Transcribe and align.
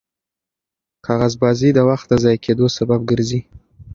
کاغذبازي 1.05 1.69
د 1.73 1.79
وخت 1.89 2.05
د 2.09 2.13
ضایع 2.23 2.39
کېدو 2.45 2.65
سبب 2.77 2.99
ګرځي. 3.09 3.41